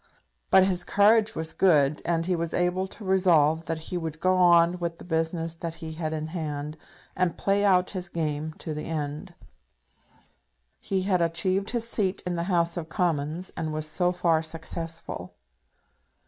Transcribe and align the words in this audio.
But 0.49 0.63
his 0.65 0.83
courage 0.83 1.35
was 1.35 1.53
good, 1.53 2.01
and 2.05 2.25
he 2.25 2.35
was 2.35 2.55
able 2.55 2.87
to 2.87 3.05
resolve 3.05 3.67
that 3.67 3.77
he 3.77 3.99
would 3.99 4.19
go 4.19 4.35
on 4.35 4.79
with 4.79 4.97
the 4.97 5.05
business 5.05 5.55
that 5.57 5.75
he 5.75 5.91
had 5.91 6.11
in 6.11 6.25
hand, 6.29 6.75
and 7.15 7.37
play 7.37 7.63
out 7.63 7.91
his 7.91 8.09
game 8.09 8.53
to 8.53 8.73
the 8.73 8.85
end. 8.85 9.35
He 10.79 11.03
had 11.03 11.21
achieved 11.21 11.69
his 11.69 11.87
seat 11.87 12.23
in 12.25 12.35
the 12.35 12.45
House 12.49 12.77
of 12.77 12.89
Commons, 12.89 13.51
and 13.55 13.71
was 13.71 13.87
so 13.87 14.11
far 14.11 14.41
successful. 14.41 15.35